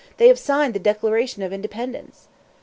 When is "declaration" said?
0.79-1.43